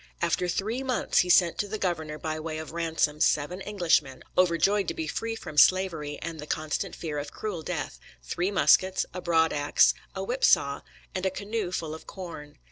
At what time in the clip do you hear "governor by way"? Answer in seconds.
1.77-2.57